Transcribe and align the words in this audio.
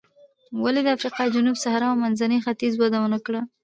ولې 0.63 0.81
د 0.83 0.87
افریقا 0.95 1.23
جنوبي 1.35 1.61
صحرا 1.65 1.87
او 1.91 2.01
منځني 2.03 2.37
ختیځ 2.45 2.73
وده 2.77 2.97
ونه 3.01 3.19
کړه. 3.25 3.41